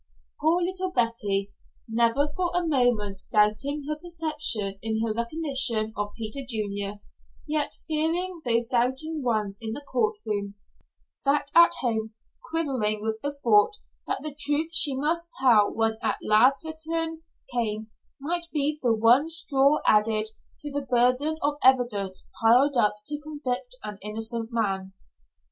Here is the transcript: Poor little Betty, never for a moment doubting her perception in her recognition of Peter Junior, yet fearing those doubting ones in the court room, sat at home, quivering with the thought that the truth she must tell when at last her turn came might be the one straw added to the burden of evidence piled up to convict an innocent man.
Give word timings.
Poor 0.39 0.63
little 0.63 0.89
Betty, 0.89 1.51
never 1.87 2.27
for 2.35 2.49
a 2.55 2.65
moment 2.65 3.21
doubting 3.31 3.85
her 3.87 3.95
perception 3.95 4.79
in 4.81 4.99
her 5.03 5.13
recognition 5.13 5.93
of 5.95 6.13
Peter 6.17 6.43
Junior, 6.43 7.01
yet 7.47 7.75
fearing 7.87 8.41
those 8.43 8.65
doubting 8.65 9.21
ones 9.21 9.59
in 9.61 9.73
the 9.73 9.81
court 9.85 10.17
room, 10.25 10.55
sat 11.05 11.51
at 11.53 11.75
home, 11.81 12.15
quivering 12.49 13.03
with 13.03 13.19
the 13.21 13.35
thought 13.43 13.77
that 14.07 14.23
the 14.23 14.33
truth 14.33 14.71
she 14.73 14.95
must 14.95 15.29
tell 15.39 15.71
when 15.71 15.99
at 16.01 16.17
last 16.23 16.65
her 16.65 16.73
turn 16.91 17.21
came 17.53 17.91
might 18.19 18.47
be 18.51 18.79
the 18.81 18.95
one 18.95 19.29
straw 19.29 19.81
added 19.85 20.29
to 20.61 20.71
the 20.71 20.87
burden 20.89 21.37
of 21.43 21.59
evidence 21.61 22.27
piled 22.41 22.75
up 22.75 22.95
to 23.05 23.21
convict 23.21 23.75
an 23.83 23.99
innocent 24.01 24.49
man. 24.51 24.93